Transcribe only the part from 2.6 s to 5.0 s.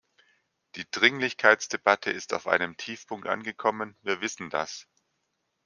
Tiefpunkt angekommen, wir wissen das.